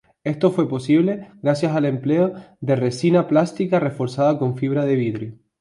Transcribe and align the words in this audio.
Esto 0.23 0.49
fue 0.49 0.67
posible 0.67 1.27
gracias 1.43 1.75
al 1.75 1.85
empleo 1.85 2.33
de 2.59 2.75
resina 2.75 3.27
plástica 3.27 3.79
reforzada 3.79 4.39
con 4.39 4.57
fibra 4.57 4.83
de 4.87 4.95
vidrio. 4.95 5.33